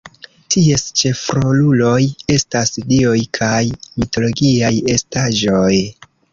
Ties 0.53 0.85
ĉefroluloj 1.01 1.99
estas 2.37 2.73
dioj 2.95 3.21
kaj 3.41 3.61
mitologiaj 3.77 4.75
estaĵoj. 4.99 5.73